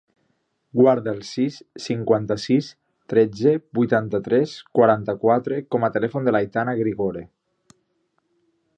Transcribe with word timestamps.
Guarda 0.77 1.11
el 1.15 1.19
sis, 1.31 1.59
cinquanta-sis, 1.83 2.71
tretze, 3.13 3.55
vuitanta-tres, 3.81 4.57
quaranta-quatre 4.81 5.63
com 5.77 5.89
a 5.91 5.95
telèfon 5.99 6.27
de 6.31 6.35
l'Aitana 6.39 6.79
Grigore. 6.85 7.27